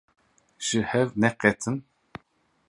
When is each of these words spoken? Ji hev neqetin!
Ji 0.67 0.79
hev 0.89 1.07
neqetin! 1.21 1.77